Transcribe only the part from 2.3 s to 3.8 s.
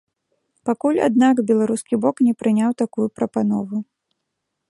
прыняў такую прапанову.